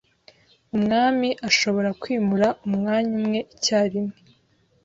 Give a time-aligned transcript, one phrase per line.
[0.75, 4.15] umwami ashobora kwimura umwanya umwe icyarimwe